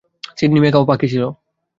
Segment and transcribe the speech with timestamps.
[0.37, 1.23] Sydney macaw পাখি ছিল।